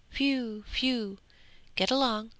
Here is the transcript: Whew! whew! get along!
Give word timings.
Whew! 0.17 0.65
whew! 0.79 1.19
get 1.75 1.91
along! 1.91 2.29